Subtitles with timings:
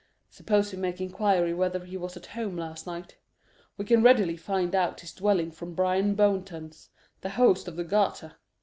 [0.31, 3.17] "Suppose we make inquiry whether he was at home last night.
[3.77, 6.89] We can readily find out his dwelling from Bryan Bowntance,
[7.21, 8.33] the host of the Garter."